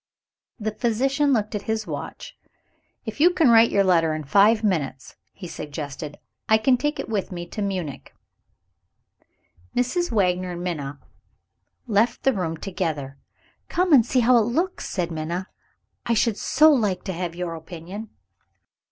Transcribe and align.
The 0.59 0.71
physician 0.71 1.31
looked 1.31 1.53
at 1.53 1.61
his 1.69 1.85
watch. 1.85 2.35
"If 3.05 3.19
you 3.19 3.29
can 3.29 3.49
write 3.51 3.69
your 3.69 3.83
letter 3.83 4.15
in 4.15 4.23
five 4.23 4.63
minutes," 4.63 5.15
he 5.31 5.47
suggested, 5.47 6.17
"I 6.49 6.57
can 6.57 6.75
take 6.75 6.99
it 6.99 7.07
with 7.07 7.31
me 7.31 7.45
to 7.49 7.61
Munich." 7.61 8.11
Mrs. 9.75 10.11
Wagner 10.11 10.53
and 10.53 10.63
Minna 10.63 10.99
left 11.85 12.23
the 12.23 12.33
room 12.33 12.57
together. 12.57 13.19
"Come 13.69 13.93
and 13.93 14.03
see 14.03 14.21
how 14.21 14.37
it 14.39 14.49
looks," 14.49 14.89
said 14.89 15.11
Minna; 15.11 15.49
"I 16.07 16.15
should 16.15 16.35
so 16.39 16.71
like 16.71 17.03
to 17.03 17.13
have 17.13 17.35
your 17.35 17.53
opinion." 17.53 18.09